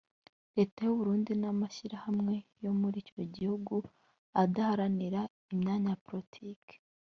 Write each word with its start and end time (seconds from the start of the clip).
leta 0.57 0.79
y’u 0.83 0.97
Burundi 0.99 1.31
n’amashyirahamwe 1.41 2.35
yo 2.63 2.71
muri 2.79 2.95
icyo 3.03 3.23
gihugu 3.35 3.75
adaharanira 4.43 5.21
imyanya 5.53 5.91
ya 5.95 6.01
politike 6.07 6.73